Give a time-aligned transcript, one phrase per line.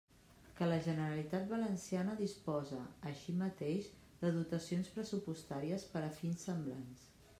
[0.59, 2.79] Que la Generalitat Valenciana disposa,
[3.11, 3.91] així mateix,
[4.23, 7.07] de dotacions pressupostàries per a fins semblants.